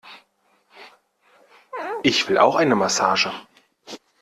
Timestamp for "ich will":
2.01-2.39